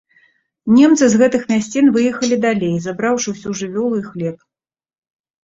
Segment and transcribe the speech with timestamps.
[0.77, 4.37] Немцы з гэтых мясцін выехалі далей, забраўшы ўсю жывёлу і хлеб.